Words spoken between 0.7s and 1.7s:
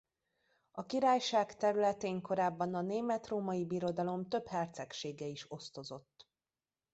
A királyság